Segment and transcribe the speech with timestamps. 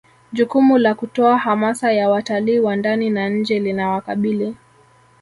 [0.33, 4.55] jukumu la kutoa hamasa ya watalii wa ndani na nje linawakabili